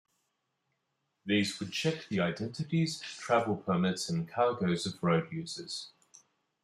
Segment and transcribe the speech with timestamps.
[1.27, 5.91] These would check the identities, travel permits and cargoes of road users.